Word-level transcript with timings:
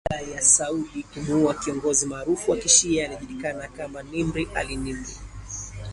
Baada 0.09 0.31
ya 0.31 0.41
Saudi 0.41 1.03
kumuua 1.03 1.53
kiongozi 1.53 2.05
maarufu 2.05 2.51
wa 2.51 2.57
kishia, 2.57 3.05
aliyejulikana 3.05 3.67
kama 3.67 4.03
Nimr 4.03 4.47
al-Nimr. 4.55 5.07